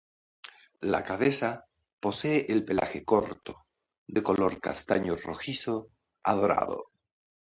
[0.79, 1.67] La cabeza
[1.99, 3.67] posee el pelaje corto,
[4.07, 5.89] de color castaño-rojizo
[6.23, 6.85] a dorado.